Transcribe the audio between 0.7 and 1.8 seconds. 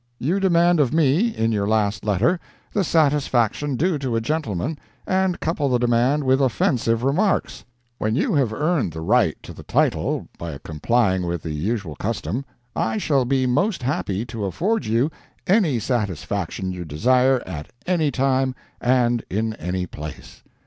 of me, in your